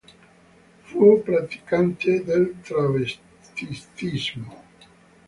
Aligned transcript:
Fu 0.81 1.21
praticante 1.23 2.23
del 2.23 2.55
travestitismo. 2.63 4.63